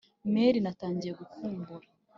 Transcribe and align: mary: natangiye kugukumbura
mary: 0.33 0.57
natangiye 0.65 1.11
kugukumbura 1.19 1.87